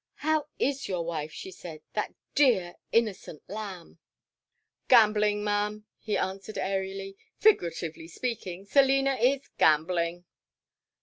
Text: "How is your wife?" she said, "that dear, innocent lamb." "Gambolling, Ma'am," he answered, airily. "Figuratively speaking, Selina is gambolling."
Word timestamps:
"How 0.25 0.47
is 0.57 0.87
your 0.87 1.05
wife?" 1.05 1.31
she 1.31 1.51
said, 1.51 1.83
"that 1.93 2.15
dear, 2.33 2.77
innocent 2.91 3.43
lamb." 3.47 3.99
"Gambolling, 4.87 5.43
Ma'am," 5.43 5.85
he 5.99 6.17
answered, 6.17 6.57
airily. 6.57 7.17
"Figuratively 7.37 8.07
speaking, 8.07 8.65
Selina 8.65 9.13
is 9.13 9.47
gambolling." 9.59 10.25